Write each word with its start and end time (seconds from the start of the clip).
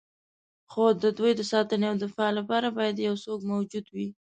خو 0.71 0.83
د 1.03 1.05
دوی 1.17 1.31
د 1.35 1.41
ساتنې 1.51 1.85
او 1.91 1.95
دفاع 2.03 2.29
لپاره 2.39 2.67
باید 2.77 3.05
یو 3.07 3.15
څوک 3.25 3.39
موجود 3.51 3.85
وي. 3.95 4.07